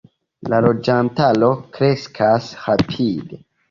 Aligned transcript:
La 0.53 0.61
loĝantaro 0.67 1.53
kreskas 1.79 2.53
rapide. 2.67 3.45